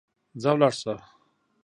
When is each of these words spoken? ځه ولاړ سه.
ځه 0.41 0.49
ولاړ 0.55 0.73
سه. 0.81 0.93